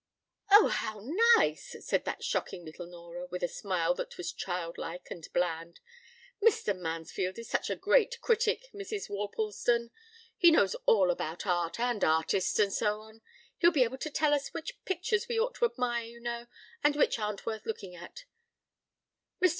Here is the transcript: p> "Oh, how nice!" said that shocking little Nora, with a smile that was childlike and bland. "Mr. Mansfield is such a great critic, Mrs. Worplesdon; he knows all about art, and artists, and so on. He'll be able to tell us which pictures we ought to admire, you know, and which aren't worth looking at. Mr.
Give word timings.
p> 0.49 0.55
"Oh, 0.59 0.69
how 0.69 0.99
nice!" 1.37 1.75
said 1.81 2.05
that 2.05 2.23
shocking 2.23 2.65
little 2.65 2.87
Nora, 2.87 3.27
with 3.29 3.43
a 3.43 3.47
smile 3.47 3.93
that 3.93 4.17
was 4.17 4.33
childlike 4.33 5.09
and 5.11 5.31
bland. 5.31 5.79
"Mr. 6.41 6.75
Mansfield 6.75 7.37
is 7.37 7.47
such 7.47 7.69
a 7.69 7.75
great 7.75 8.19
critic, 8.19 8.71
Mrs. 8.73 9.11
Worplesdon; 9.11 9.91
he 10.35 10.49
knows 10.49 10.73
all 10.87 11.11
about 11.11 11.45
art, 11.45 11.79
and 11.79 12.03
artists, 12.03 12.57
and 12.57 12.73
so 12.73 12.99
on. 13.01 13.21
He'll 13.59 13.69
be 13.69 13.83
able 13.83 13.99
to 13.99 14.09
tell 14.09 14.33
us 14.33 14.47
which 14.55 14.83
pictures 14.85 15.27
we 15.27 15.39
ought 15.39 15.53
to 15.57 15.65
admire, 15.65 16.05
you 16.05 16.19
know, 16.19 16.47
and 16.83 16.95
which 16.95 17.19
aren't 17.19 17.45
worth 17.45 17.67
looking 17.67 17.95
at. 17.95 18.25
Mr. 19.39 19.49